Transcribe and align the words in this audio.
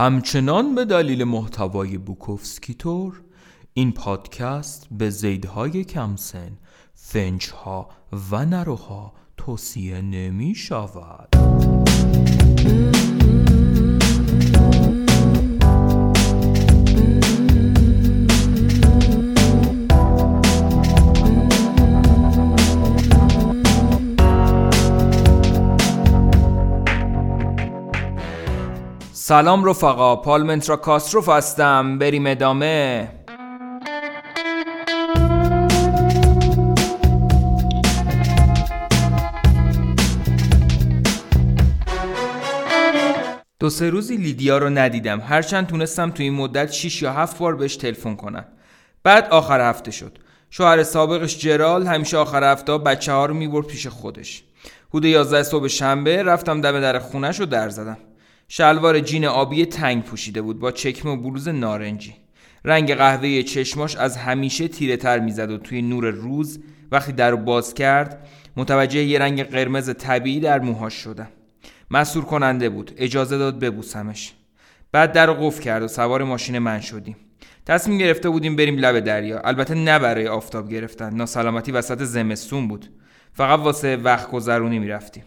همچنان 0.00 0.74
به 0.74 0.84
دلیل 0.84 1.24
محتوای 1.24 1.98
بوکوفسکی 1.98 2.74
تور 2.74 3.22
این 3.74 3.92
پادکست 3.92 4.86
به 4.90 5.10
زیدهای 5.10 5.84
کمسن 5.84 6.58
فنجها 6.94 7.88
و 8.30 8.44
نروها 8.44 9.12
توصیه 9.36 10.00
نمی 10.00 10.54
شود 10.54 11.47
سلام 29.28 29.64
رفقا 29.64 30.16
پالمنترا 30.16 30.76
کاستروف 30.76 31.28
هستم 31.28 31.98
بریم 31.98 32.26
ادامه. 32.26 33.08
دو 43.60 43.70
سه 43.70 43.90
روزی 43.90 44.16
لیدیا 44.16 44.58
رو 44.58 44.70
ندیدم 44.70 45.20
هرچند 45.20 45.66
تونستم 45.66 46.10
تو 46.10 46.22
این 46.22 46.34
مدت 46.34 46.72
6 46.72 47.02
یا 47.02 47.12
7 47.12 47.38
بار 47.38 47.56
بهش 47.56 47.76
تلفن 47.76 48.14
کنم. 48.14 48.44
بعد 49.02 49.28
آخر 49.30 49.70
هفته 49.70 49.90
شد. 49.90 50.18
شوهر 50.50 50.82
سابقش 50.82 51.38
جرال 51.38 51.86
همیشه 51.86 52.16
آخر 52.16 52.52
هفته 52.52 52.78
بچه 52.78 53.12
ها 53.12 53.26
رو 53.26 53.34
می‌برد 53.34 53.66
پیش 53.66 53.86
خودش. 53.86 54.42
حدود 54.88 55.04
11 55.04 55.42
صبح 55.42 55.66
شنبه 55.66 56.22
رفتم 56.22 56.60
دم 56.60 56.80
در 56.80 56.98
خونش 56.98 57.40
رو 57.40 57.46
در 57.46 57.68
زدم. 57.68 57.98
شلوار 58.50 59.00
جین 59.00 59.24
آبی 59.24 59.66
تنگ 59.66 60.02
پوشیده 60.02 60.42
بود 60.42 60.58
با 60.58 60.72
چکمه 60.72 61.12
و 61.12 61.16
بلوز 61.16 61.48
نارنجی. 61.48 62.14
رنگ 62.64 62.94
قهوه 62.94 63.42
چشماش 63.42 63.96
از 63.96 64.16
همیشه 64.16 64.68
تیره 64.68 64.96
تر 64.96 65.18
می‌زد 65.18 65.50
و 65.50 65.58
توی 65.58 65.82
نور 65.82 66.10
روز 66.10 66.58
وقتی 66.92 67.12
در 67.12 67.34
باز 67.34 67.74
کرد 67.74 68.28
متوجه 68.56 69.04
یه 69.04 69.18
رنگ 69.18 69.42
قرمز 69.42 69.94
طبیعی 69.94 70.40
در 70.40 70.60
موهاش 70.60 70.94
شدم. 70.94 71.28
مسور 71.90 72.24
کننده 72.24 72.68
بود 72.68 72.92
اجازه 72.96 73.38
داد 73.38 73.58
ببوسمش. 73.58 74.32
بعد 74.92 75.12
در 75.12 75.30
قفل 75.32 75.62
کرد 75.62 75.82
و 75.82 75.88
سوار 75.88 76.24
ماشین 76.24 76.58
من 76.58 76.80
شدیم. 76.80 77.16
تصمیم 77.66 77.98
گرفته 77.98 78.28
بودیم 78.28 78.56
بریم 78.56 78.76
لب 78.76 79.00
دریا. 79.00 79.40
البته 79.40 79.74
نه 79.74 79.98
برای 79.98 80.28
آفتاب 80.28 80.70
گرفتن 80.70 81.14
ناسلامتی 81.14 81.72
وسط 81.72 82.02
زمستون 82.02 82.68
بود. 82.68 82.86
فقط 83.32 83.60
واسه 83.60 83.96
وقت 83.96 84.30
گذرونی 84.30 84.78
می‌رفتیم. 84.78 85.24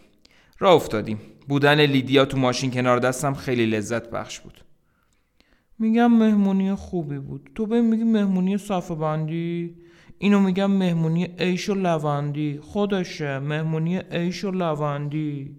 راه 0.58 0.74
افتادیم. 0.74 1.18
بودن 1.48 1.80
لیدیا 1.80 2.24
تو 2.24 2.38
ماشین 2.38 2.70
کنار 2.70 2.98
دستم 2.98 3.34
خیلی 3.34 3.66
لذت 3.66 4.10
بخش 4.10 4.40
بود. 4.40 4.64
میگم 5.78 6.12
مهمونی 6.12 6.74
خوبی 6.74 7.18
بود. 7.18 7.50
تو 7.54 7.66
به 7.66 7.80
میگی 7.80 8.04
مهمونی 8.04 8.58
صفه 8.58 8.94
بندی 8.94 9.74
اینو 10.18 10.40
میگم 10.40 10.70
مهمونی 10.70 11.24
عیش 11.38 11.68
و 11.68 11.74
لوندی. 11.74 12.58
خودشه 12.62 13.38
مهمونی 13.38 13.98
عیش 13.98 14.44
و 14.44 14.50
لوندی. 14.50 15.56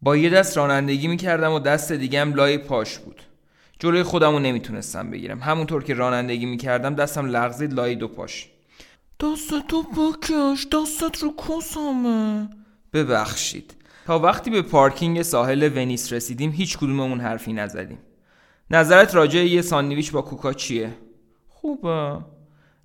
با 0.00 0.16
یه 0.16 0.30
دست 0.30 0.56
رانندگی 0.56 1.08
می‌کردم 1.08 1.52
و 1.52 1.58
دست 1.58 1.92
دیگم 1.92 2.34
لای 2.34 2.58
پاش 2.58 2.98
بود. 2.98 3.22
جلوی 3.78 4.02
خودمو 4.02 4.38
نمی‌تونستم 4.38 5.10
بگیرم. 5.10 5.40
همونطور 5.40 5.84
که 5.84 5.94
رانندگی 5.94 6.46
می‌کردم 6.46 6.94
دستم 6.94 7.26
لغزید 7.26 7.72
لای 7.72 7.94
دو 7.94 8.08
پاش. 8.08 8.48
دستتو 9.20 9.82
بکش 9.82 10.66
دستت 10.72 11.22
رو 11.22 11.34
کسامه 11.48 12.48
ببخشید. 12.92 13.75
تا 14.06 14.18
وقتی 14.18 14.50
به 14.50 14.62
پارکینگ 14.62 15.22
ساحل 15.22 15.70
ونیس 15.74 16.12
رسیدیم 16.12 16.50
هیچ 16.50 16.78
کدوممون 16.78 17.20
حرفی 17.20 17.52
نزدیم. 17.52 17.98
نظرت 18.70 19.14
راجع 19.14 19.40
یه 19.40 19.62
ساندویچ 19.62 20.12
با 20.12 20.22
کوکا 20.22 20.52
چیه؟ 20.52 20.90
خوبه. 21.48 22.18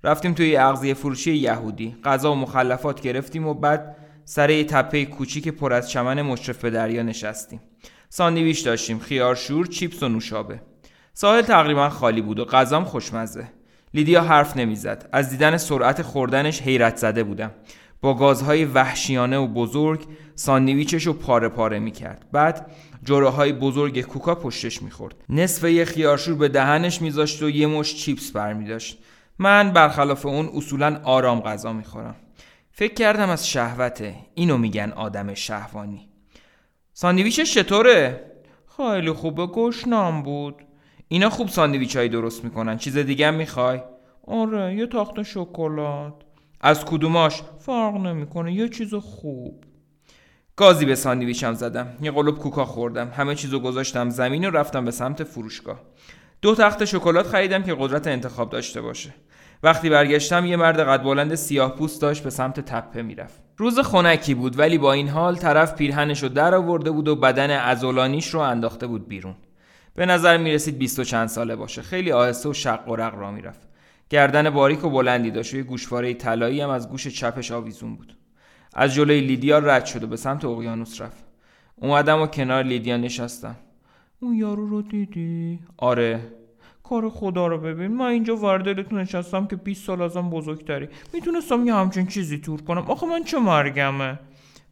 رفتیم 0.03 0.33
توی 0.33 0.58
اغذیه 0.58 0.94
فروشی 0.94 1.33
یهودی. 1.33 1.95
غذا 2.03 2.31
و 2.31 2.36
مخلفات 2.36 3.02
گرفتیم 3.02 3.48
و 3.48 3.54
بعد 3.54 3.95
سر 4.26 4.49
یه 4.49 4.64
تپه 4.64 5.05
کوچیک 5.05 5.48
پر 5.48 5.73
از 5.73 5.89
چمن 5.89 6.21
مشرف 6.21 6.58
به 6.58 6.70
دریا 6.70 7.04
نشستیم. 7.04 7.61
ساندویچ 8.10 8.65
داشتیم. 8.65 8.99
خیار 8.99 9.36
شور 9.36 9.65
چیپس 9.65 10.04
و 10.04 10.10
نوشابه. 10.10 10.61
ساحل 11.14 11.42
تقریبا 11.42 11.89
خالی 11.89 12.21
بود 12.21 12.39
و 12.39 12.45
غذام 12.45 12.86
خوشمزه. 12.86 13.48
لیدیا 13.93 14.21
حرف 14.21 14.58
نمی‌زد. 14.58 15.10
از 15.11 15.30
دیدن 15.30 15.58
سرعت 15.58 16.02
خوردنش 16.02 16.61
حیرت 16.61 16.98
زده 16.98 17.23
بودم. 17.23 17.52
با 18.02 18.14
گازهای 18.14 18.66
وحشیانه 18.66 19.38
و 19.38 19.48
بزرگ 19.48 20.06
ساندویچش 20.36 21.08
رو 21.08 21.14
پاره 21.14 21.50
پاره 21.50 21.80
می‌کرد. 21.80 22.26
بعد 22.32 22.72
جوره 23.04 23.30
های 23.30 23.54
بزرگ 23.54 24.02
کوکا 24.02 24.36
پشتش 24.36 24.82
می‌خورد. 24.82 25.16
نصف 25.30 25.64
یه 25.64 25.86
خیارشور 25.86 26.36
به 26.36 26.48
دهنش 26.48 27.02
میذاشت 27.02 27.44
و 27.44 27.50
یه 27.50 27.67
مش 27.67 27.95
چیپس 27.95 28.32
برمیداشت. 28.32 28.98
من 29.40 29.72
برخلاف 29.72 30.26
اون 30.26 30.50
اصولا 30.54 31.02
آرام 31.04 31.40
غذا 31.40 31.73
می‌خورم. 31.73 32.16
فکر 32.72 32.94
کردم 32.94 33.30
از 33.30 33.50
شهوته. 33.50 34.16
اینو 34.34 34.58
میگن 34.58 34.92
آدم 34.95 35.34
شهوانی. 35.34 36.10
ساندویچش 36.94 37.54
چطوره؟ 37.54 38.32
خیلی 38.78 39.11
خوبه 39.11 39.48
گشنم 39.48 40.23
بود. 40.23 40.56
اینا 41.08 41.30
خوب 41.30 41.48
ساندویچ 41.48 41.98
درست 41.98 42.44
می‌کنن. 42.44 42.78
چیز 42.78 42.98
دیگه 42.98 43.32
می‌خوای؟ 43.32 43.80
آره 44.28 44.76
یه 44.76 44.88
تاخت 44.88 45.23
شکلات. 45.23 46.14
از 46.64 46.86
کدوماش؟ 46.86 47.42
فرق 47.60 47.95
نمی‌کنه 47.95 48.54
یه 48.54 48.70
چیز 48.70 48.95
خوب. 48.95 49.64
گازی 50.55 50.86
به 50.86 50.95
ساندویچم 50.95 51.54
زدم 51.54 51.88
یه 52.02 52.11
قلوب 52.11 52.38
کوکا 52.39 52.66
خوردم 52.66 53.11
همه 53.16 53.36
چیزو 53.36 53.60
گذاشتم 53.60 54.10
زمین 54.10 54.45
و 54.45 54.49
رفتم 54.49 54.86
به 54.86 54.92
سمت 54.92 55.23
فروشگاه. 55.23 55.80
دو 56.42 56.55
تخت 56.55 56.86
شکلات 56.86 57.27
خریدم 57.27 57.64
که 57.64 57.76
قدرت 57.80 58.08
انتخاب 58.08 58.49
داشته 58.49 58.82
باشه. 58.82 59.14
وقتی 59.64 59.89
برگشتم 59.89 60.45
یه 60.45 60.55
مرد 60.55 60.80
قد 60.80 61.04
بلند 61.04 61.36
سیاه 61.36 61.76
پوست 61.76 62.02
داشت 62.02 62.23
به 62.23 62.30
سمت 62.30 62.60
تپه 62.60 63.02
می‌رفت. 63.02 63.42
روز 63.58 63.80
خنکی 63.80 64.33
بود 64.33 64.60
ولی 64.60 64.78
با 64.78 64.93
این 64.93 65.08
حال 65.08 65.36
طرف 65.36 65.76
پیرهنش 65.76 66.23
رو 66.23 66.30
در 66.30 66.55
آورده 66.55 66.92
بود 66.92 67.08
و 67.08 67.16
بدن 67.16 67.60
ازولانیش 67.60 68.28
رو 68.28 68.39
انداخته 68.39 68.88
بود 68.88 69.08
بیرون. 69.08 69.36
به 69.95 70.05
نظر 70.05 70.38
می‌رسید 70.38 70.78
بیست 70.78 70.99
و 70.99 71.04
چند 71.04 71.28
ساله 71.28 71.55
باشه. 71.55 71.82
خیلی 71.82 72.11
آهسته 72.11 72.49
و 72.49 72.54
شق 72.54 72.89
و 72.89 72.95
رق 72.95 73.16
راه 73.16 73.32
می‌رفت. 73.32 73.70
گردن 74.11 74.49
باریک 74.49 74.86
و 74.86 74.89
بلندی 74.89 75.32
داشت. 75.32 75.54
و 75.54 75.58
یه 75.58 75.64
گوشواره 75.64 76.14
طلایی 76.14 76.61
هم 76.61 76.70
از 76.70 76.89
گوش 76.89 77.08
چپش 77.08 77.52
آویزون 77.52 77.95
بود. 77.95 78.17
از 78.73 78.94
جلوی 78.94 79.22
لیدیا 79.22 79.60
رد 79.60 79.86
شد 79.86 80.04
و 80.04 80.08
به 80.08 80.17
سمت 80.17 80.45
اقیانوس 80.45 81.02
رفت. 81.02 81.23
اومدم 81.76 82.22
و 82.22 82.27
کنار 82.27 82.64
لیدیا 82.64 82.98
نشستم. 82.98 83.55
اون 84.20 84.36
یارو 84.36 84.67
رو 84.67 84.82
دیدی؟ 84.82 85.60
آره. 85.77 86.20
کار 86.83 87.10
خدا 87.10 87.48
رو 87.48 87.58
ببین. 87.58 87.88
من 87.88 88.05
اینجا 88.05 88.36
ور 88.36 88.57
دل 88.57 88.78
تو 88.78 88.99
نشستم 88.99 89.48
که 89.48 89.55
20 89.55 89.86
سال 89.86 90.02
ازم 90.02 90.30
بزرگتری. 90.30 90.89
می‌تونستم 91.14 91.67
یه 91.67 91.76
همچین 91.76 92.08
چیزی 92.08 92.38
تور 92.38 92.61
کنم. 92.61 92.82
آخه 92.82 93.08
من 93.08 93.23
چه 93.23 93.39
مرگمه؟ 93.39 94.20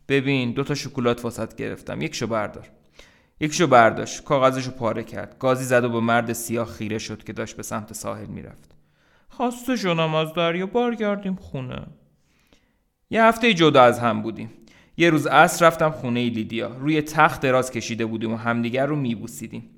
ببین 0.08 0.52
دوتا 0.52 0.76
شکلات 0.76 1.24
واسط 1.24 1.56
گرفتم. 1.56 2.02
یکشو 2.02 2.28
بردار. 2.28 2.70
یکشو 3.40 3.68
برداشت. 3.68 4.24
کاغذشو 4.24 4.72
پاره 4.72 5.04
کرد. 5.04 5.36
گازی 5.40 5.64
زد 5.64 5.84
و 5.84 5.90
به 5.90 6.00
مرد 6.00 6.34
سیاه 6.34 6.68
خیره 6.68 6.98
شد 6.98 7.24
که 7.24 7.34
داشت 7.34 7.58
به 7.58 7.64
سمت 7.64 7.94
ساحل 7.94 8.26
می‌رفت. 8.26 8.69
خسته 9.38 9.76
شدم 9.76 10.16
از 10.16 10.34
دریا 10.34 10.66
برگردیم 10.66 11.36
خونه. 11.36 11.88
یه 13.10 13.24
هفته 13.24 13.54
جدا 13.54 13.84
از 13.84 14.00
هم 14.00 14.22
بودیم. 14.22 14.50
یه 14.98 15.10
روز 15.10 15.28
عصر 15.28 15.68
رفتم 15.68 15.90
خونه 15.90 16.30
لیدیا. 16.30 16.76
روی 16.80 17.02
تخت 17.02 17.42
دراز 17.42 17.72
کشیده 17.72 18.06
بودیم 18.06 18.34
و 18.34 18.36
همدیگر 18.36 18.86
رو 18.86 18.96
میبوسیدیم. 18.96 19.70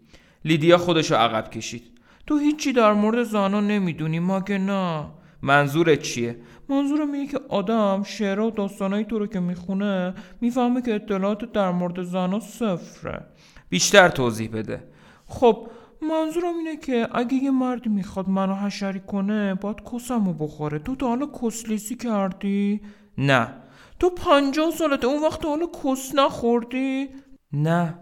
لیدیا 0.46 0.78
خودشو 0.78 1.16
عقب 1.16 1.50
کشید. 1.50 1.84
تو 2.28 2.38
هیچی 2.38 2.74
در 2.74 2.94
مورد 2.94 3.24
زانا 3.24 3.60
نمی‌دونی 3.60 4.20
مگه 4.20 4.58
نه؟ 4.58 5.06
منظورت 5.42 6.02
چیه؟ 6.02 6.36
منظورم 6.70 7.12
اینه 7.12 7.28
که 7.28 7.40
آدم 7.50 8.04
شعر 8.04 8.40
و 8.40 8.52
داستانایی 8.52 9.06
تو 9.06 9.20
رو 9.20 9.28
که 9.28 9.40
می‌خونه 9.40 10.14
می‌فهمه 10.42 10.82
که 10.82 10.96
اطلاعات 10.96 11.52
در 11.52 11.72
مورد 11.72 12.04
زنا 12.04 12.40
صفره. 12.40 13.26
بیشتر 13.70 14.10
توضیح 14.10 14.50
بده. 14.54 14.84
خب 15.26 15.68
منظورم 16.02 16.58
اینه 16.58 16.78
که 16.78 17.08
اگه 17.12 17.34
یه 17.34 17.52
مردی 17.52 17.90
می‌خواد 17.90 18.30
منو 18.30 18.56
حشری 18.56 19.00
کنه 19.00 19.56
باید 19.56 19.78
کسمو 19.94 20.34
بخوره. 20.34 20.80
تو 20.80 20.96
تا 20.96 21.08
حالا 21.08 21.26
کسلیسی 21.26 21.96
کردی؟ 21.96 22.82
نه. 23.18 23.54
تو 24.00 24.10
پنجاه 24.10 24.72
سالته 24.72 25.08
اون 25.08 25.24
وقت 25.24 25.46
حالا 25.46 25.68
کس 25.84 26.16
نخوردی؟ 26.16 27.10
نه. 27.54 28.00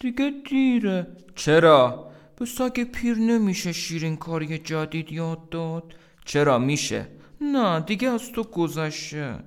دیگه 0.00 0.32
دیره. 0.50 1.06
چرا؟ 1.34 2.10
به 2.36 2.44
سگ 2.44 2.82
پیر 2.82 3.18
نمیشه 3.18 3.72
شیرین 3.72 4.16
کاری 4.16 4.58
جدید 4.58 5.12
یاد 5.12 5.48
داد. 5.48 5.94
چرا؟ 6.24 6.58
میشه. 6.58 7.08
نه 7.40 7.80
دیگه 7.80 8.08
از 8.08 8.32
تو 8.32 8.42
گذشته. 8.42 9.38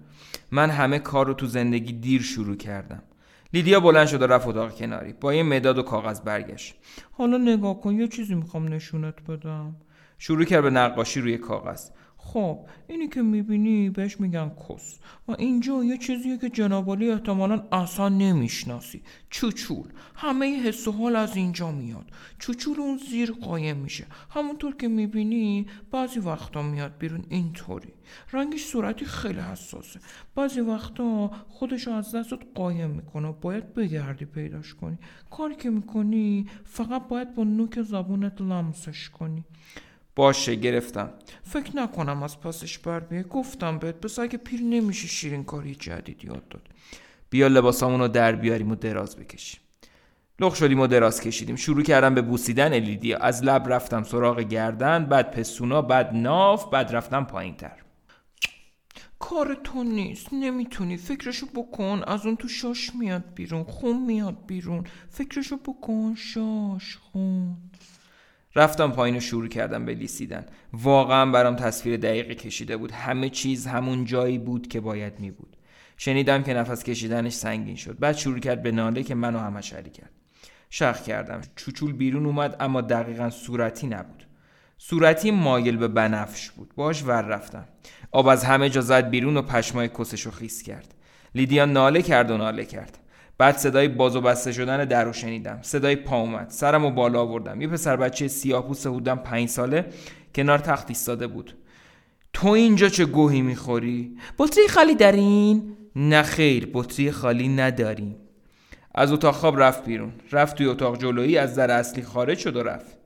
من 0.51 0.69
همه 0.69 1.00
کار 1.00 1.27
رو 1.27 1.33
تو 1.33 1.45
زندگی 1.45 1.94
دیر 1.94 2.21
شروع 2.21 2.56
کردم. 2.56 3.04
لیدیا 3.53 3.80
بلند 3.80 4.07
شد 4.07 4.21
و 4.21 4.27
رفت 4.27 4.48
اتاق 4.48 4.75
کناری. 4.75 5.13
با 5.13 5.33
یه 5.33 5.44
مداد 5.44 5.77
و 5.77 5.83
کاغذ 5.83 6.21
برگشت. 6.21 6.75
حالا 7.12 7.38
نگاه 7.38 7.81
کن 7.81 7.95
یه 7.95 8.07
چیزی 8.07 8.36
می‌خوام 8.36 8.68
نشونت 8.68 9.24
بدم. 9.27 9.75
شروع 10.18 10.45
کرد 10.45 10.63
به 10.63 10.69
نقاشی 10.69 11.21
روی 11.21 11.38
کاغذ. 11.38 11.89
خب 12.23 12.59
اینی 12.88 13.07
که 13.07 13.21
می‌بینی 13.21 13.89
بهش 13.89 14.19
میگن 14.19 14.51
کس. 14.69 15.00
و 15.27 15.31
اینجا 15.31 15.83
یه 15.83 15.97
چیزیه 15.97 16.38
که 16.38 16.50
جنابالی 16.50 17.12
احتمالا 17.12 17.63
اصلا 17.71 18.09
نمی‌شناسی. 18.09 19.01
چوچول. 19.29 19.88
همه 20.15 20.59
حس 20.59 20.88
و 20.88 20.91
حال 20.91 21.15
از 21.15 21.35
اینجا 21.35 21.71
میاد. 21.71 22.06
چوچول 22.39 22.79
اون 22.79 23.00
زیر 23.09 23.31
قایم 23.31 23.77
میشه. 23.77 24.06
همونطور 24.29 24.75
که 24.75 24.88
می‌بینی 24.88 25.68
بعضی 25.91 26.19
وقتا 26.19 26.62
میاد 26.62 26.97
بیرون 26.97 27.25
اینطوری. 27.29 27.94
رنگش 28.31 28.65
صورتی 28.65 29.06
خیلی 29.06 29.39
حساسه. 29.39 30.00
بعضی 30.35 30.59
وقتا 30.59 31.31
خودش 31.50 31.88
از 31.88 32.15
دستت 32.15 32.39
قایم 32.56 32.89
می‌کنه 32.89 33.35
باید 33.41 33.74
بگردی 33.74 34.25
پیداش 34.25 34.74
کنی. 34.74 34.97
کاری 35.29 35.56
که 35.56 35.69
می‌کنی 35.69 36.45
فقط 36.63 37.07
باید 37.07 37.35
با 37.35 37.44
نوک 37.44 37.81
زبونت 37.81 38.41
لمسش 38.41 39.09
کنی. 39.09 39.44
باشه 40.16 40.56
گرفتم. 40.56 41.10
فکر 41.44 41.75
نکنم 41.75 42.24
از 42.24 42.40
پاسش 42.42 42.78
بر 42.78 43.00
بیه 43.00 43.24
گفتم 43.24 43.78
بهت 43.78 43.96
بس 43.96 44.19
اگه 44.19 44.38
پیر 44.38 44.62
نمیشه 44.62 45.08
شیرین 45.08 45.44
کاری 45.44 45.75
جدید 45.75 46.25
یاد 46.25 46.48
داد. 46.48 46.68
بیا 47.30 47.48
لباسامونو 47.48 48.08
در 48.08 48.31
بیاریم 48.36 48.72
و 48.72 48.75
دراز 48.75 49.16
بکشیم. 49.16 49.60
لغ 50.40 50.54
شدیم 50.54 50.80
و 50.80 50.88
دراز 50.88 51.22
کشیدیم. 51.22 51.56
شروع 51.56 51.84
کردم 51.84 52.16
به 52.16 52.22
بوسیدن 52.22 52.74
الیدی 52.74 53.13
از 53.13 53.44
لب 53.44 53.74
رفتم 53.74 54.04
سراغ 54.04 54.40
گردن 54.40 55.06
بعد 55.06 55.31
پسونا 55.31 55.81
بعد 55.81 56.13
ناف 56.13 56.69
بعد 56.69 56.96
رفتم 56.96 57.24
پایین 57.24 57.56
تر 57.56 57.78
کار 59.19 59.58
تو 59.63 59.84
نیست. 59.84 60.28
نمی‌تونی. 60.34 60.98
فکرشو 60.98 61.46
بکن. 61.56 62.02
از 62.08 62.25
اون 62.25 62.36
تو 62.36 62.48
شاش 62.48 62.92
میاد 62.96 63.24
بیرون. 63.36 63.63
خون 63.63 64.06
میاد 64.06 64.38
بیرون. 64.48 64.84
فکرشو 65.10 65.58
بکن. 65.58 66.16
شاش 66.16 66.98
خون. 66.98 67.58
رفتم 68.56 68.92
پایین 68.92 69.18
و 69.18 69.19
شروع 69.19 69.48
کردم 69.48 69.86
به 69.86 69.94
لیسیدن. 69.94 70.45
واقعا 70.74 71.31
برام 71.31 71.56
تصویر 71.56 71.98
دقیقی 71.98 72.36
کشیده 72.36 72.77
بود. 72.77 72.92
همه 72.92 73.30
چیز 73.30 73.68
همون 73.68 74.06
جایی 74.06 74.38
بود 74.38 74.68
که 74.68 74.80
باید 74.80 75.19
می 75.19 75.31
بود. 75.31 75.57
شنیدم 75.98 76.44
که 76.44 76.53
نفس 76.53 76.83
کشیدنش 76.83 77.33
سنگین 77.33 77.75
شد. 77.75 78.00
بعد 78.00 78.15
شروع 78.15 78.39
کرد 78.39 78.63
به 78.63 78.71
ناله 78.71 79.03
که 79.03 79.15
منو 79.15 79.39
همه 79.39 79.62
شری 79.62 79.89
کرد. 79.89 80.12
شخ 80.69 81.03
کردم. 81.03 81.42
چوچول 81.56 81.94
بیرون 81.94 82.25
اومد 82.25 82.56
اما 82.59 82.81
دقیقا 82.81 83.30
صورتی 83.30 83.88
نبود. 83.88 84.24
صورتی 84.77 85.31
مایل 85.31 85.77
به 85.77 85.88
بنفش 85.88 86.50
بود. 86.50 86.71
باش 86.75 87.03
ور 87.03 87.21
رفتم. 87.21 87.68
آب 88.12 88.27
از 88.27 88.44
همه 88.44 88.69
جا 88.69 88.81
زد 88.81 89.09
بیرون 89.09 89.38
و 89.38 89.42
پشمای 89.42 89.88
کسش 89.88 90.21
رو 90.21 90.31
خیس 90.31 90.63
کرد. 90.63 90.94
لیدیا 91.36 91.65
ناله 91.65 92.01
کرد 92.01 92.31
و 92.31 92.38
ناله 92.38 92.65
کرد. 92.65 92.98
بعد 93.41 93.57
صدای 93.57 93.88
باز 93.88 94.15
و 94.15 94.21
بسته 94.21 94.51
شدن 94.51 94.85
در 94.85 95.03
رو 95.03 95.13
شنیدم. 95.13 95.59
صدای 95.61 95.95
پا 95.95 96.21
اومد. 96.21 96.49
سرم 96.49 96.85
و 96.85 96.91
بالا 96.91 97.21
آوردم. 97.21 97.61
یه 97.61 97.67
پسر 97.67 97.95
بچه 97.95 98.27
سیاه‌پوست 98.27 98.88
بودم 98.88 99.15
پنج 99.15 99.49
ساله 99.49 99.85
کنار 100.35 100.59
تخت 100.59 100.89
ایستاده 100.89 101.27
بود. 101.27 101.55
تو 102.33 102.47
اینجا 102.47 102.89
چه 102.89 103.05
گوهی 103.05 103.41
می‌خوری؟ 103.41 104.17
بطری 104.38 104.67
خالی 104.67 104.95
دارین؟ 104.95 105.77
نه 105.95 106.21
خیر 106.21 106.69
بطری 106.73 107.11
خالی 107.11 107.47
نداریم. 107.47 108.15
از 108.95 109.11
اتاق 109.11 109.35
خواب 109.35 109.61
رفت 109.61 109.85
بیرون. 109.85 110.11
رفت 110.31 110.57
توی 110.57 110.65
اتاق 110.65 110.97
جلویی 110.97 111.38
از 111.38 111.55
در 111.55 111.71
اصلی 111.71 112.03
خارج 112.03 112.38
شد 112.38 112.55
و 112.55 112.63
رفت. 112.63 112.97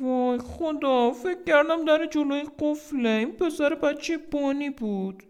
وای 0.00 0.38
خدا 0.38 1.10
فکر 1.10 1.44
کردم 1.46 1.84
در 1.84 2.06
جلوی 2.10 2.42
قفله. 2.58 3.08
این 3.08 3.32
پسر 3.32 3.74
بچه 3.74 4.18
بانی 4.30 4.70
بود. 4.70 5.22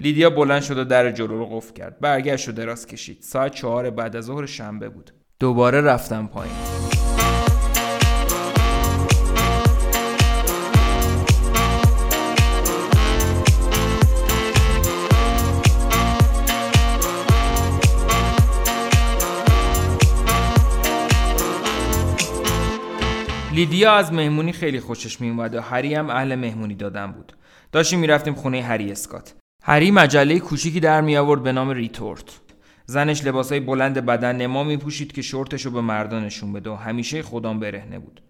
لیدیا 0.00 0.30
بلند 0.30 0.62
شد 0.62 0.78
و 0.78 0.84
در 0.84 1.10
جلو 1.10 1.38
رو 1.38 1.46
قفل 1.46 1.72
کرد. 1.74 2.00
برگشت 2.00 2.48
و 2.48 2.52
دراز 2.52 2.86
کشید. 2.86 3.18
ساعت 3.20 3.54
چهار 3.54 3.90
بعد 3.90 4.16
از 4.16 4.24
ظهر 4.24 4.46
شنبه 4.46 4.88
بود. 4.88 5.10
دوباره 5.40 5.80
رفتم 5.80 6.26
پایین. 6.26 6.54
لیدیا 23.54 23.92
از 23.92 24.12
مهمونی 24.12 24.52
خیلی 24.52 24.80
خوشش 24.80 25.20
میومد 25.20 25.54
و 25.54 25.60
هری 25.60 25.94
هم 25.94 26.10
اهل 26.10 26.34
مهمونی 26.34 26.74
دادن 26.74 27.12
بود. 27.12 27.32
داشتیم 27.72 27.98
می‌رفتیم 27.98 28.34
خونه 28.34 28.62
هری 28.62 28.92
اسکات. 28.92 29.39
هری 29.62 29.90
مجله 29.90 30.38
کوچیکی 30.38 30.80
در 30.80 31.00
می 31.00 31.16
آورد 31.16 31.42
به 31.42 31.52
نام 31.52 31.70
ریتورت. 31.70 32.40
زنش 32.86 33.24
لباسای 33.24 33.60
بلند 33.60 33.94
بدن 34.06 34.36
نما 34.36 34.64
می 34.64 34.76
پوشید 34.76 35.12
که 35.12 35.22
شورتش 35.22 35.66
رو 35.66 35.70
به 35.70 35.80
مردان 35.80 36.24
نشون 36.24 36.52
بده 36.52 36.70
و 36.70 36.74
همیشه 36.74 37.22
هم 37.22 37.60
پابرهنه 37.60 37.98
بود. 37.98 38.20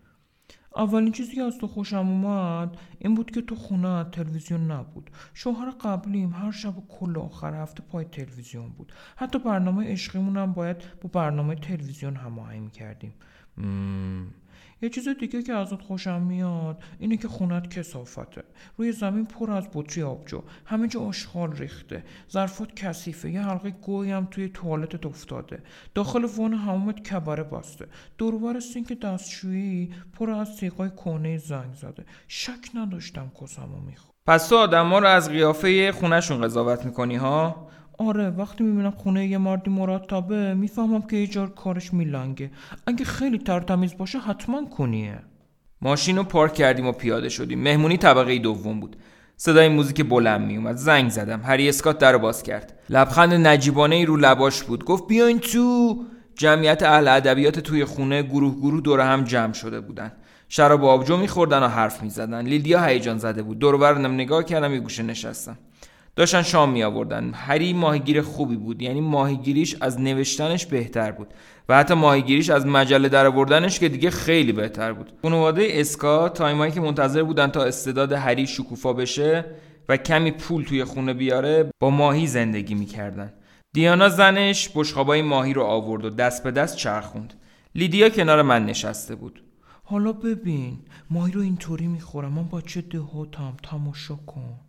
اولین 0.77 1.13
چیزی 1.13 1.35
که 1.35 1.43
از 1.43 1.59
تو 1.59 1.67
خوشم 1.67 2.09
اومد 2.09 2.77
این 2.99 3.15
بود 3.15 3.31
که 3.31 3.43
تو 3.43 3.55
خونه 3.55 4.05
تلویزیون 4.05 4.71
نبود. 4.71 5.11
شوهر 5.35 5.71
قبلیم 5.71 6.33
هر 6.33 6.51
شب 6.51 6.79
و 6.79 6.83
کل 6.89 7.19
آخر 7.19 7.55
هفته 7.63 7.83
پای 7.83 8.05
تلویزیون 8.05 8.69
بود. 8.69 8.93
حتی 9.17 9.39
برنامه 9.39 9.93
عشقیمون 9.93 10.37
هم 10.37 10.53
باید 10.53 10.77
با 10.77 11.11
برنامه 11.13 11.55
تلویزیون 11.55 12.17
هماهنگ 12.17 12.73
می‌کردیم. 12.73 13.15
یه 14.83 14.89
چیز 14.89 15.09
دیگه 15.09 15.43
که 15.43 15.53
ازت 15.53 15.83
خوشم 15.83 16.23
میاد 16.23 16.83
اینه 16.99 17.17
که 17.17 17.29
خونت 17.29 17.79
کسافته 17.79 18.43
روی 18.77 18.93
زمین 18.93 19.27
پر 19.27 19.51
از 19.51 19.69
بطری 19.75 20.03
آبجو. 20.03 20.43
همه 20.65 20.89
جا 20.89 21.01
آشغال 21.01 21.53
ریخته. 21.53 22.05
ظرفات 22.31 22.75
کثیفه. 22.75 23.31
یه 23.31 23.43
حلقه 23.43 23.71
گوی 23.71 24.11
هم 24.11 24.29
توی 24.31 24.49
توالتت 24.49 25.07
افتاده. 25.07 25.63
داخل 25.95 26.25
وان 26.25 26.55
همومت 26.55 27.01
کبره 27.03 27.43
بسته. 27.43 27.87
دوربر 28.19 28.61
سینک 28.61 29.01
دستشویی 29.01 29.91
پر 30.13 30.31
از 30.31 30.49
سیقای 30.49 30.91
کهنه 30.91 31.39
زنگ 31.39 31.75
زده. 31.75 32.05
شک 32.29 32.71
نداشتم 32.75 33.33
کسمو 33.41 33.81
می‌خوام. 33.87 34.11
پس 34.27 34.49
تو 34.49 34.57
آدم 34.57 34.95
رو 34.95 35.07
از 35.07 35.31
قیافه 35.31 35.93
خونشون 35.93 36.41
قضاوت 36.41 36.87
می‌کنی 36.87 37.17
ها؟ 37.17 37.69
آره 38.01 38.31
وقتی 38.31 38.65
می‌بینم 38.65 38.91
خونه 38.91 39.27
یه 39.27 39.39
مردی 39.39 39.71
مرتبه 39.71 40.55
می‌فهمم 40.55 41.03
که 41.03 41.17
یه 41.17 41.47
کارش 41.47 41.95
میلنگه. 41.95 42.51
اگه 42.87 43.05
خیلی 43.05 43.39
ترتمیز 43.39 43.97
باشه 43.97 44.19
حتما 44.19 44.65
کنیه 44.65 45.19
ماشین 45.83 46.17
رو 46.17 46.23
پارک 46.23 46.55
کردیم 46.55 46.87
و 46.87 46.93
پیاده 46.93 47.29
شدیم. 47.29 47.63
مهمونی 47.63 47.97
طبقه 47.97 48.39
دوم 48.39 48.81
بود. 48.81 48.97
صدای 49.37 49.69
موزیک 49.69 50.09
بلند 50.09 50.47
میومد 50.47 50.77
زنگ 50.77 51.11
زدم. 51.11 51.41
هری 51.45 51.69
اسکات 51.69 51.99
در 51.99 52.17
باز 52.17 52.43
کرد. 52.43 52.79
لبخند 52.91 53.47
نجیبانه 53.47 53.97
ای 53.97 54.05
رو 54.05 54.17
لباش 54.17 54.63
بود. 54.63 54.85
گفت 54.85 55.07
بیاین 55.09 55.39
تو. 55.39 56.05
جمعیت 56.35 56.83
اهل 56.83 57.09
ادبیات 57.09 57.59
توی 57.59 57.85
خونه 57.85 58.23
گروه 58.23 58.57
گروه 58.57 58.81
دور 58.81 59.01
هم 59.01 59.25
جمع 59.25 59.53
شده 59.53 59.81
بودن. 59.81 60.13
شراب 60.49 60.85
آبجو 60.85 61.17
میخوردن 61.17 61.63
و 61.63 61.69
حرف 61.69 62.03
می‌زدن. 62.03 62.47
لیدیا 62.47 62.85
هیجان 62.85 63.19
زده 63.19 63.43
بود. 63.43 63.59
دور 63.59 63.99
نگاه 63.99 64.45
کردم 64.45 64.73
یه 64.73 64.81
گوشه 64.81 65.03
نشستم. 65.03 65.59
داشتن 66.21 66.43
شام 66.43 66.71
می 66.71 66.83
آوردن 66.83 67.33
هری 67.35 67.73
ماهیگیر 67.73 68.23
خوبی 68.23 68.57
بود. 68.57 68.83
یعنی 68.83 69.01
ماهیگیریش 69.01 69.77
از 69.81 70.01
نوشتنش 70.01 70.67
بهتر 70.67 71.13
بود. 71.13 71.35
و 71.69 71.79
حتی 71.79 71.95
ماهیگیریش 71.95 72.51
از 72.51 72.67
مجله 72.67 73.09
در 73.09 73.27
آوردنش 73.27 73.79
که 73.79 73.89
دیگه 73.89 74.11
خیلی 74.11 74.53
بهتر 74.53 74.93
بود. 74.93 75.13
خانواده 75.23 75.69
اسکات 75.71 76.29
تایمایی 76.29 76.73
که 76.73 76.81
منتظر 76.81 77.23
بودن 77.23 77.47
تا 77.47 77.65
استعداد 77.65 78.13
هری 78.13 78.47
شکوفا 78.47 78.93
بشه 78.93 79.45
و 79.89 79.97
کمی 79.97 80.31
پول 80.31 80.65
توی 80.65 80.85
خونه 80.85 81.15
بیاره 81.15 81.71
با 81.79 81.91
ماهی 81.91 82.27
زندگی 82.27 82.75
می‌کردن. 82.75 83.33
دیانا 83.73 84.09
زنش 84.09 84.69
بشقابای 84.69 85.23
ماهی 85.23 85.53
رو 85.53 85.63
آورد 85.63 86.05
و 86.05 86.11
دست 86.11 86.45
به 86.45 86.51
دست 86.51 86.77
چرخوند. 86.77 87.35
لیدیا 87.75 88.09
کنار 88.09 88.43
من 88.43 88.67
نشسته 88.67 89.15
بود. 89.15 89.43
حالا 89.85 90.13
ببین 90.13 90.79
ماهی 91.11 91.33
رو 91.33 91.41
اینطوری 91.41 91.87
می‌خورم. 91.87 92.33
من 92.33 92.45
بچه 92.45 92.81
دهاتم 92.81 93.57
تماشا 93.63 94.15
کن. 94.15 94.61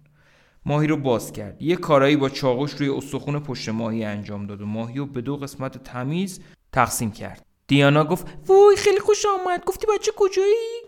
ماهی 0.65 0.87
رو 0.87 0.97
باز 0.97 1.31
کرد. 1.31 1.61
یه 1.61 1.75
کارایی 1.75 2.15
با 2.15 2.29
چاقوش 2.29 2.71
روی 2.71 2.89
استخون 2.89 3.39
پشت 3.39 3.69
ماهی 3.69 4.05
انجام 4.05 4.47
داد 4.47 4.61
و 4.61 4.65
ماهی 4.65 4.97
رو 4.97 5.05
به 5.05 5.21
دو 5.21 5.37
قسمت 5.37 5.83
تمیز 5.83 6.39
تقسیم 6.71 7.11
کرد. 7.11 7.45
دیانا 7.67 8.03
گفت 8.03 8.27
وای 8.47 8.75
خیلی 8.75 8.99
خوش 8.99 9.25
آمد. 9.25 9.65
گفتی 9.65 9.87
بچه 9.95 10.11
کجایی؟ 10.15 10.81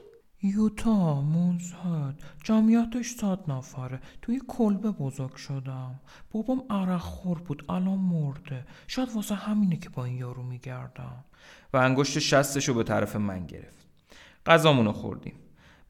یوتا 0.44 1.22
مونزهد 1.22 2.20
جمعیتش 2.44 3.10
صد 3.10 3.40
نفره. 3.52 4.02
توی 4.22 4.42
کلبه 4.48 4.92
بزرگ 4.92 5.36
شدم. 5.36 6.00
بابام 6.32 6.64
عرق 6.70 7.02
خور 7.02 7.40
بود. 7.40 7.66
الان 7.70 8.00
مرده. 8.00 8.66
شاید 8.88 9.10
واسه 9.16 9.36
همینه 9.36 9.78
که 9.78 9.90
با 9.90 10.06
این 10.06 10.18
یارو 10.18 10.44
میگردم. 10.44 11.24
و 11.74 11.78
انگشت 11.78 12.20
شستش 12.20 12.68
رو 12.68 12.74
به 12.74 12.84
طرف 12.84 13.16
من 13.16 13.46
گرفت. 13.46 13.88
غذامونو 14.46 14.92
خوردیم. 14.92 15.36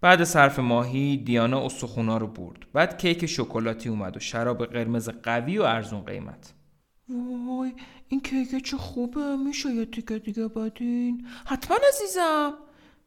بعد 0.03 0.23
صرف 0.23 0.59
ماهی 0.59 1.17
دیانا 1.17 1.65
استخونا 1.65 2.17
رو 2.17 2.27
برد. 2.27 2.57
بعد 2.73 2.97
کیک 2.97 3.25
شکلاتی 3.25 3.89
اومد 3.89 4.17
و 4.17 4.19
شراب 4.19 4.65
قرمز 4.65 5.09
قوی 5.09 5.57
و 5.57 5.63
ارزون 5.63 6.01
قیمت. 6.01 6.53
وای 7.47 7.73
این 8.07 8.21
کیک 8.21 8.65
چه 8.65 8.77
خوبه 8.77 9.35
میشه 9.35 9.69
یه 9.69 9.85
تیکه 9.85 10.19
دیگه 10.19 10.47
بدین؟ 10.47 11.27
حتما 11.45 11.77
عزیزم. 11.87 12.53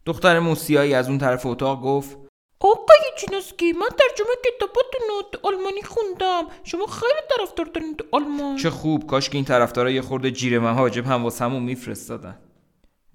دختر 0.06 0.38
مو 0.38 0.57
سیاهی 0.57 0.94
از 0.94 1.08
اون 1.08 1.18
طرف 1.18 1.46
اتاق 1.46 1.82
گفت 1.82 2.18
آقای 2.60 3.04
چینسکی 3.18 3.72
من 3.72 3.88
ترجمه 3.88 4.34
کتاباتون 4.46 5.40
آلمانی 5.42 5.82
خوندم. 5.82 6.42
شما 6.64 6.86
خیلی 6.86 7.38
طرفدار 7.38 7.66
دارین 7.66 7.96
آلمان. 8.12 8.56
چه 8.56 8.70
خوب 8.70 9.06
کاش 9.06 9.28
که 9.28 9.38
این 9.38 9.44
طرفدارا 9.44 9.90
یه 9.90 10.02
خورده 10.02 10.30
جیره 10.30 10.58
مواجب 10.58 11.06
هم 11.06 11.22
واسمون 11.22 11.62
میفرستادن. 11.62 12.38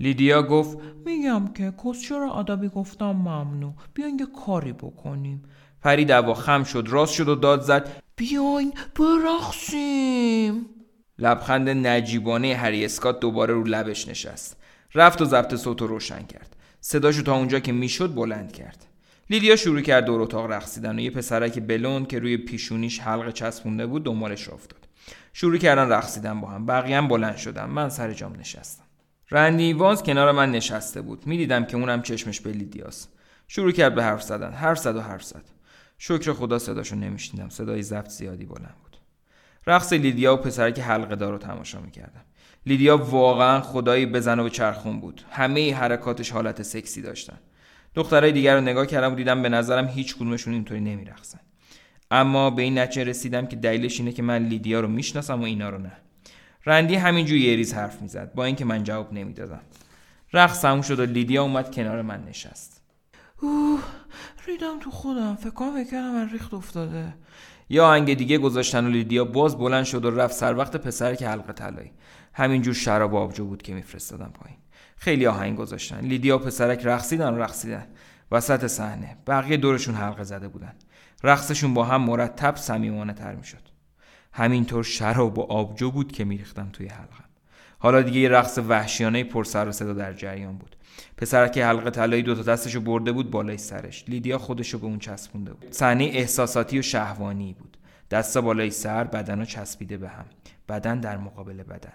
لیدیا 0.01 0.43
گفت 0.43 0.77
میگم 1.05 1.48
که 1.48 1.74
کسشرای 1.86 2.34
ادبی 2.39 2.70
گفتم 2.70 3.12
ممنوع؟ 3.12 3.74
بیاین 3.93 4.20
یه 4.20 4.27
کاری 4.46 4.74
بکنیم. 4.74 5.43
پرید 5.82 6.06
هوا 6.06 6.34
خم 6.34 6.63
شد 6.63 6.88
راست 6.89 7.13
شد 7.13 7.29
و 7.29 7.36
داد 7.36 7.62
زد 7.62 7.91
بیاین 8.15 8.74
برقصیم. 9.00 10.65
لبخند 11.20 11.70
نجیبانه 11.70 12.55
هری 12.55 12.86
اسکات 12.86 13.20
دوباره 13.20 13.53
رو 13.53 13.63
لبش 13.63 14.08
نشست. 14.08 14.58
رفت 14.96 15.22
و 15.22 15.25
ضبط 15.25 15.55
صوت 15.55 15.81
رو 15.81 15.88
روشن 15.88 16.24
کرد. 16.24 16.55
صداشو 16.79 17.24
تا 17.24 17.36
اونجا 17.36 17.60
که 17.60 17.72
می‌شد 17.72 18.15
بلند 18.15 18.51
کرد. 18.51 18.86
لیدیا 19.29 19.55
شروع 19.55 19.81
کرد 19.81 20.05
دور 20.05 20.22
اتاق 20.22 20.51
رقصیدن 20.51 21.00
و 21.00 21.00
یه 21.00 21.12
پسرک 21.12 21.60
بلون 21.60 22.05
که 22.05 22.20
روی 22.20 22.38
پیشونیش 22.38 23.00
حلقه 23.00 23.31
چسبونده 23.31 23.88
بود 23.88 24.03
دنبالش 24.03 24.50
افتاد. 24.50 24.88
شروع 25.34 25.58
کردن 25.58 25.89
رقصیدن 25.89 26.41
با 26.41 26.48
هم. 26.48 26.65
بقیه 26.65 26.98
هم 26.98 27.08
بلند 27.08 27.38
شدم 27.38 27.70
من 27.70 27.89
سر 27.89 28.13
جام 28.13 28.36
نشستم. 28.39 28.84
رندی 29.32 29.74
وانز 29.74 30.04
کنار 30.04 30.32
من 30.32 30.52
نشسته 30.52 31.02
بود. 31.02 31.28
می‌دیدم 31.28 31.66
که 31.66 31.78
اونم 31.78 32.02
چشمش 32.02 32.42
به 32.42 32.52
لیدیاست 32.52 33.14
شروع 33.48 33.72
کرد 33.72 33.96
به 33.96 34.04
حرف 34.04 34.24
زدن. 34.24 34.52
حرف 34.52 34.80
زد 34.80 34.96
و 34.96 35.02
حرف 35.02 35.24
زد. 35.24 35.44
شکر 35.98 36.34
خدا 36.34 36.60
صداشو 36.60 36.96
نمیشنیدم. 36.96 37.50
صدای 37.50 37.84
ضبط 37.84 38.10
زیادی 38.10 38.46
بلند 38.46 38.76
بود. 38.84 38.98
رقص 39.68 39.94
لیدیا 39.94 40.34
و 40.34 40.38
پسرک 40.38 40.80
حلقه 40.80 41.16
دار 41.16 41.32
رو 41.32 41.38
تماشا 41.38 41.82
می‌کردم 41.82 42.22
لیدیا 42.66 42.98
واقعا 42.98 43.62
خدایی 43.62 44.06
بزن 44.06 44.40
و 44.40 44.50
چرخون 44.50 45.00
بود. 45.00 45.22
همه 45.32 45.76
حرکاتش 45.76 46.32
حالت 46.32 46.62
سکسی 46.62 47.02
داشتن. 47.02 47.40
دخترای 47.96 48.32
دیگر 48.32 48.56
رو 48.56 48.62
نگاه 48.62 48.86
کردم 48.86 49.14
و 49.14 49.16
دیدم 49.16 49.42
به 49.42 49.50
نظرم 49.50 49.88
هیچ 49.88 50.16
کدومشون 50.16 50.54
اینطوری 50.54 50.82
نمیرقصن. 50.82 51.40
اما 52.12 52.50
به 52.50 52.62
این 52.62 52.80
نتیجه 52.80 53.04
رسیدم 53.04 53.48
که 53.48 53.56
دلیلش 53.56 54.00
اینه 54.00 54.12
که 54.12 54.24
من 54.24 54.44
لیدیا 54.44 54.80
رو 54.80 54.88
می‌شناسم 54.88 55.42
و 55.42 55.44
اینا 55.44 55.70
رو 55.70 55.78
نه. 55.78 55.92
رندی 56.65 56.96
همینجور 56.96 57.38
یه 57.38 57.56
ریز 57.56 57.74
حرف 57.74 58.01
می‌زد 58.01 58.34
با 58.34 58.46
اینکه 58.46 58.65
من 58.65 58.84
جواب 58.84 59.13
نمی‌دادم. 59.13 59.62
رقص 60.34 60.62
تموم 60.62 60.82
شد 60.82 61.00
و 61.00 61.06
لیدیا 61.06 61.44
اومد 61.44 61.75
کنار 61.75 62.01
من 62.01 62.24
نشست. 62.24 62.82
اوه 63.41 63.84
ریدم 64.48 64.80
تو 64.80 64.91
خودم. 64.91 65.36
فکر 65.36 65.50
کنم 65.50 65.84
کردم 65.84 66.12
من 66.12 66.30
ریخت 66.30 66.53
افتاده. 66.53 67.13
یه 67.70 67.88
آهنگ 67.88 68.13
دیگه 68.13 68.38
گذاشتن 68.38 68.86
و 68.86 68.89
لیدیا 68.89 69.25
باز 69.25 69.58
بلند 69.58 69.84
شد 69.84 70.06
و 70.06 70.12
رفت 70.12 70.34
سر 70.34 70.56
وقت 70.56 70.77
پسرکه 70.77 71.30
حلقه 71.30 71.53
طلایی. 71.53 71.91
همینجور 72.34 72.74
شراب 72.74 73.15
آبجو 73.15 73.46
بود 73.46 73.62
که 73.62 73.74
میفرستادم 73.74 74.32
پایین. 74.34 74.58
خیلی 74.98 75.27
آهنگ 75.27 75.58
گذاشتن. 75.58 76.00
لیدیا 76.00 76.36
و 76.36 76.39
پسرک 76.39 76.86
رقصیدن 76.86 77.34
و 77.34 77.38
رقصیدن. 77.38 77.88
وسط 78.32 78.68
صحنه. 78.68 79.18
بقیه 79.27 79.58
دورشون 79.58 79.96
حلقه 79.96 80.24
زده 80.24 80.48
بودن. 80.48 80.74
رقصشون 81.24 81.74
با 81.74 81.84
هم 81.84 82.01
مرتب 82.01 82.56
صمیمانه 82.56 83.13
تر 83.13 83.36
می‌شد. 83.36 83.71
همینطور 84.34 84.84
شراب 84.84 85.38
و 85.38 85.42
آبجو 85.42 85.92
بود 85.92 86.12
که 86.12 86.24
میریختم 86.24 86.70
توی 86.74 86.88
حلقم. 86.88 87.24
حالا 87.80 88.02
دیگه 88.02 88.20
یه 88.20 88.30
رقص 88.30 88.60
وحشیانه 88.68 89.24
پر 89.24 89.44
سر 89.44 89.68
و 89.68 89.72
صدا 89.72 89.94
در 89.94 90.14
جریان 90.14 90.58
بود. 90.58 90.76
پسرک 91.18 91.58
حلقه 91.58 91.90
طلایی 91.90 92.24
دو 92.24 92.36
تا 92.36 92.42
دستشو 92.42 92.82
برده 92.82 93.12
بود 93.12 93.32
بالای 93.32 93.58
سرش. 93.58 94.06
لیدیا 94.08 94.38
خودشو 94.38 94.80
به 94.80 94.86
اون 94.86 95.00
چسبونده 95.00 95.54
بود. 95.54 95.72
صحنه 95.72 96.04
احساساتی 96.04 96.80
و 96.80 96.82
شهوانی 96.82 97.54
بود. 97.54 97.78
دستا 98.12 98.42
بالای 98.42 98.72
سر 98.72 99.04
بدنا 99.04 99.46
چسبیده 99.46 99.98
به 99.98 100.10
هم. 100.10 100.26
بدن 100.70 101.00
در 101.00 101.18
مقابل 101.18 101.64
بدن. 101.64 101.94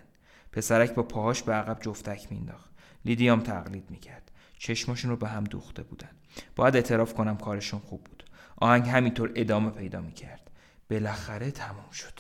پسرک 0.53 0.95
با 0.95 1.03
پاهاش 1.03 1.43
به 1.43 1.53
عقب 1.53 1.79
جفتک 1.81 2.27
مینداخت 2.31 2.71
لیدیام 3.05 3.41
تقلید 3.41 3.91
می‌کرد. 3.91 4.31
چشماشون 4.59 5.11
رو 5.11 5.17
به 5.17 5.29
هم 5.29 5.45
دوخته 5.45 5.83
بودن. 5.83 6.11
باید 6.57 6.77
اعتراف 6.77 7.15
کنم 7.15 7.37
کارشون 7.37 7.81
خوب 7.81 8.05
بود. 8.05 8.25
آهنگ 8.57 8.89
همینطور 8.89 9.33
ادامه 9.35 9.71
پیدا 9.71 10.01
می‌کرد. 10.01 10.46
بالاخره 10.91 11.51
تموم 11.51 11.91
شد. 11.93 12.13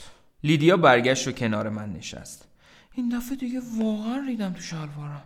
لیدیا 0.45 0.77
برگشت 0.77 1.29
و 1.29 1.33
کنار 1.33 1.69
من 1.69 1.93
نشست. 1.93 2.49
این 2.95 3.09
دفعه 3.09 3.37
دیگه 3.37 3.61
واقعا 3.79 4.25
ریدم 4.27 4.53
تو 4.53 4.61
شلوارم. 4.61 5.25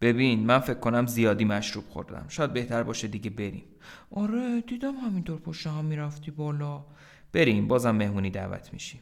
ببین 0.00 0.46
من 0.46 0.58
فکر 0.58 0.78
کنم 0.78 1.06
زیادی 1.06 1.44
مشروب 1.44 1.84
خوردم. 1.88 2.24
شاید 2.28 2.52
بهتر 2.52 2.82
باشه 2.82 3.08
دیگه 3.08 3.30
بریم. 3.30 3.64
آره 4.10 4.60
دیدم 4.60 4.94
همینطور 4.94 5.40
پشت 5.40 5.66
هم 5.66 5.84
می‌رفتی 5.84 6.30
بالا. 6.30 6.84
بریم 7.32 7.68
بازم 7.68 7.90
مهمونی 7.90 8.30
دعوت 8.30 8.72
میشی 8.72 9.00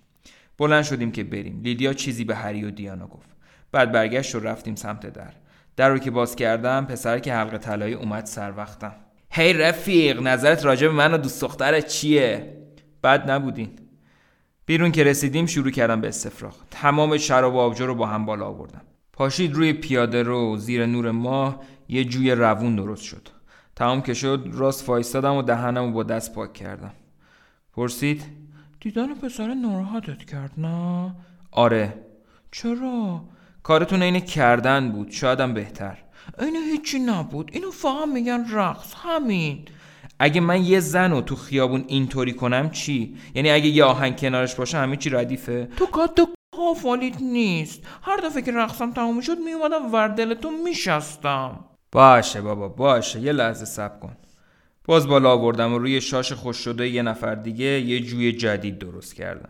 بلند 0.59 0.83
شدیم 0.83 1.13
که 1.13 1.25
بریم. 1.25 1.61
لیدیا 1.63 1.93
چیزی 1.93 2.25
به 2.25 2.37
هری 2.37 2.65
و 2.65 2.71
دیانا 2.71 3.07
گفت. 3.07 3.29
بعد 3.73 3.93
برگشت 3.93 4.35
و 4.35 4.41
رفتیم 4.41 4.75
سمت 4.75 5.07
در. 5.07 5.33
در 5.77 5.89
رو 5.89 5.99
که 5.99 6.11
باز 6.11 6.37
کردم 6.37 6.85
پسر 6.87 7.19
که 7.19 7.35
حلقه 7.35 7.59
طلایی 7.59 7.95
اومد 7.95 8.27
سر 8.27 8.53
وقتم. 8.57 8.95
هی 9.31 9.53
رفیق 9.53 10.23
نظرت 10.23 10.65
راجع 10.65 10.87
به 10.87 10.93
من 10.93 11.15
و 11.15 11.19
دوست 11.19 11.41
دخترت 11.41 11.87
چیه؟ 11.87 12.58
بد 13.03 13.31
نبودین. 13.31 13.71
بیرون 14.67 14.93
که 14.93 15.05
رسیدیم 15.05 15.47
شروع 15.47 15.71
کردم 15.71 16.01
به 16.01 16.09
استفراغ. 16.09 16.55
تمام 16.71 17.17
شراب 17.17 17.55
و 17.55 17.59
آبجو 17.59 17.87
رو 17.87 17.95
با 17.95 18.07
هم 18.07 18.27
بالا 18.27 18.47
آوردم. 18.47 18.83
پاشید 19.13 19.55
روی 19.55 19.73
پیاده 19.73 20.23
رو 20.23 20.57
زیر 20.57 20.87
نور 20.87 21.11
ماه 21.11 21.61
یه 21.89 22.05
جوی 22.05 22.31
روون 22.31 22.77
درست 22.77 23.03
شد. 23.03 23.29
تمام 23.77 24.03
که 24.03 24.15
شد 24.15 24.49
راست 24.53 24.85
فایستادم 24.85 25.35
و 25.35 25.43
دهنم 25.43 25.85
رو 25.85 25.93
با 25.93 26.03
دست 26.03 26.35
پاک 26.35 26.53
کردم. 26.53 26.93
پرسید 27.73 28.25
دیدن 28.81 29.15
پسر 29.15 29.55
ناراحتت 29.55 30.25
کرد 30.25 30.53
نه؟ 30.59 31.15
آره. 31.51 31.95
چرا؟ 32.53 33.25
کارتون 33.63 34.03
اینه 34.03 34.21
کردن 34.21 34.93
بود. 34.93 35.11
شایدم 35.11 35.55
بهتر. 35.55 35.99
اینو 36.39 36.61
هیچی 36.61 36.99
نبود. 36.99 37.51
اینو 37.53 37.71
فقط 37.71 38.09
میگن 38.09 38.45
رقص. 38.51 38.95
همین. 38.97 39.65
اگه 40.19 40.41
من 40.41 40.65
یه 40.65 40.81
زن 40.81 41.11
رو 41.11 41.21
تو 41.21 41.37
خیابون 41.37 41.85
اینطوری 41.89 42.33
کنم 42.33 42.71
چی؟ 42.71 43.17
یعنی 43.35 43.51
اگه 43.51 43.67
یه 43.67 43.85
آهنگ 43.85 44.21
کنارش 44.21 44.55
باشه 44.55 44.79
همه 44.79 44.97
چی 44.97 45.11
ردیفه؟ 45.11 45.69
تو 45.77 45.85
قد 45.85 46.29
حافالیت 46.57 47.21
نیست. 47.21 47.83
هر 48.03 48.17
دفعه 48.17 48.43
که 48.43 48.53
رقصم 48.53 48.93
تموم 48.93 49.21
شد 49.21 49.39
میومدم 49.39 49.93
وردل 49.93 50.35
تو 50.35 50.51
میشستم. 50.51 51.65
باشه 51.93 52.41
بابا 52.41 52.69
باشه. 52.69 53.21
یه 53.21 53.33
لحظه 53.33 53.65
سب 53.65 54.01
کن. 54.01 54.17
باز 54.85 55.09
بالا 55.09 55.33
آوردم 55.33 55.75
و 55.75 55.79
روی 55.79 56.01
شاش 56.01 56.33
خوش 56.33 56.57
شده 56.57 56.89
یه 56.89 57.03
نفر 57.03 57.35
دیگه 57.35 57.65
یه 57.65 58.01
جوی 58.01 58.33
جدید 58.33 58.79
درست 58.79 59.15
کردم. 59.15 59.49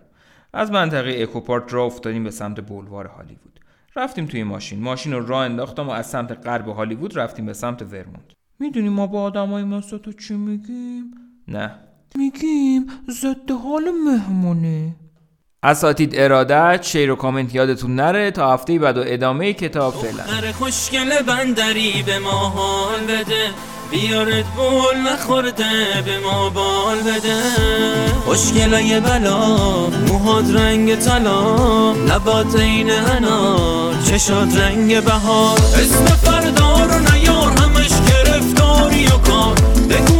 از 0.52 0.70
منطقه 0.70 1.22
اکوپارت 1.22 1.72
را 1.72 1.84
افتادیم 1.84 2.24
به 2.24 2.30
سمت 2.30 2.60
بولوار 2.60 3.06
هالیوود. 3.06 3.60
رفتیم 3.96 4.26
توی 4.26 4.42
ماشین. 4.42 4.80
ماشین 4.80 5.12
رو 5.12 5.26
راه 5.26 5.44
انداختم 5.44 5.88
و 5.88 5.90
از 5.90 6.06
سمت 6.06 6.46
غرب 6.46 6.68
هالیوود 6.68 7.18
رفتیم 7.18 7.46
به 7.46 7.52
سمت 7.52 7.82
ورمونت 7.82 8.37
می‌دونی 8.60 8.88
ما 8.88 9.06
با 9.06 9.22
آدمای 9.22 9.64
مثل 9.64 9.98
تو 9.98 10.12
چی 10.12 10.34
میگیم؟ 10.34 11.04
نه. 11.48 11.74
میگیم 12.14 12.86
ضد 13.10 13.50
حال 13.50 13.82
مهمونه. 14.04 14.96
اساتید 15.62 16.12
ارادت 16.14 16.82
شیر 16.82 17.10
و 17.10 17.16
کامنت 17.16 17.54
یادتون 17.54 17.94
نره 17.94 18.30
تا 18.30 18.52
هفته 18.54 18.78
بعد 18.78 18.98
و 18.98 19.02
ادامه 19.06 19.52
کتاب 19.52 19.94
فعلا. 19.94 20.52
خوشگل 20.52 21.22
بندری 21.22 22.02
به 22.06 22.18
ما 22.18 22.30
حال 22.30 23.00
بده. 23.00 23.50
بیارت 23.90 24.44
بول 24.44 25.12
نخورده 25.12 26.02
به 26.04 26.18
ما 26.18 26.50
بال 26.50 26.98
بده. 26.98 27.42
خوشگلای 28.24 29.00
بلا 29.00 29.56
موهات 30.08 30.54
رنگ 30.54 30.94
طلا. 30.94 31.92
لبات 31.92 32.54
این 32.54 32.90
انار 32.90 33.94
چشات 34.02 34.56
رنگ 34.56 35.04
بهار. 35.04 35.58
اسم 35.58 36.04
فردا 36.04 36.84
رو 36.84 37.04
radio 38.98 39.20
con. 39.22 39.54
Tengo 39.88 40.17